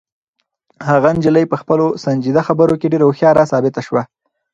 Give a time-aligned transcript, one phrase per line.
[0.87, 4.01] هغه نجلۍ په خپلو سنجیده خبرو کې ډېره هوښیاره ثابته شوه.